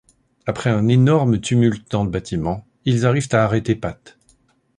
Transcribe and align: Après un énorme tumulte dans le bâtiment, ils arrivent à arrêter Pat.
Après 0.47 0.71
un 0.71 0.87
énorme 0.87 1.39
tumulte 1.39 1.91
dans 1.91 2.03
le 2.03 2.09
bâtiment, 2.09 2.65
ils 2.85 3.05
arrivent 3.05 3.27
à 3.33 3.43
arrêter 3.43 3.75
Pat. 3.75 4.17